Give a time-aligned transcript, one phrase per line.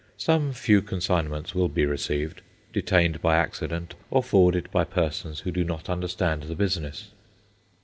[0.17, 2.41] Some few consignments will be received,
[2.73, 7.11] detained by accident, or forwarded by persons who do not understand the business.